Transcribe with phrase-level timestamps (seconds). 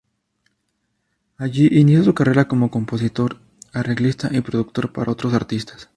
[1.37, 3.37] Allí inició su carrera como compositor,
[3.71, 5.89] arreglista y productor para otros artistas.